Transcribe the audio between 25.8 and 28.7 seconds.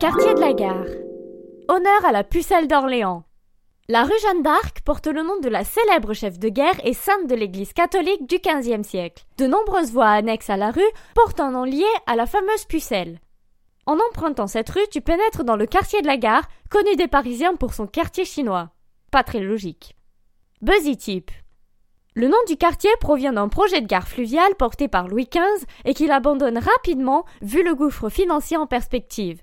et qu'il abandonne rapidement vu le gouffre financier en